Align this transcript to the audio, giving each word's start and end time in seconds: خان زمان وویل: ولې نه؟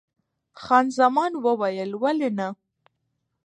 خان 0.63 0.85
زمان 0.99 1.31
وویل: 1.45 1.91
ولې 2.03 2.29
نه؟ 2.37 2.47